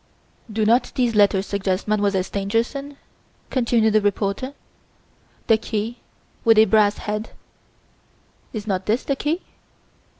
Do 0.51 0.65
not 0.65 0.91
these 0.95 1.13
letters 1.13 1.45
suggest 1.45 1.87
Mademoiselle 1.87 2.23
Stangerson?" 2.23 2.97
continued 3.51 3.93
the 3.93 4.01
reporter. 4.01 4.55
"The 5.45 5.57
'key 5.59 5.99
with 6.43 6.57
a 6.57 6.65
brass 6.65 6.97
head' 6.97 7.29
is 8.51 8.65
not 8.65 8.87
this 8.87 9.03
the 9.03 9.15
key? 9.15 9.43